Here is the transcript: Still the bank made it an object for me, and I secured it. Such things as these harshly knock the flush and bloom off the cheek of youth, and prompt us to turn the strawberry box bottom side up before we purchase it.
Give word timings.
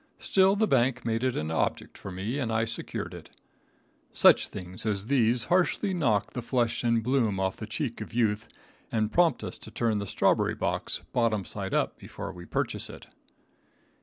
Still 0.17 0.55
the 0.55 0.65
bank 0.65 1.05
made 1.05 1.23
it 1.23 1.37
an 1.37 1.51
object 1.51 1.95
for 1.95 2.11
me, 2.11 2.39
and 2.39 2.51
I 2.51 2.65
secured 2.65 3.13
it. 3.13 3.29
Such 4.11 4.47
things 4.47 4.83
as 4.83 5.05
these 5.05 5.43
harshly 5.43 5.93
knock 5.93 6.31
the 6.31 6.41
flush 6.41 6.83
and 6.83 7.03
bloom 7.03 7.39
off 7.39 7.57
the 7.57 7.67
cheek 7.67 8.01
of 8.01 8.11
youth, 8.11 8.49
and 8.91 9.11
prompt 9.13 9.43
us 9.43 9.59
to 9.59 9.69
turn 9.69 9.99
the 9.99 10.07
strawberry 10.07 10.55
box 10.55 11.03
bottom 11.13 11.45
side 11.45 11.75
up 11.75 11.99
before 11.99 12.31
we 12.31 12.47
purchase 12.47 12.89
it. 12.89 13.09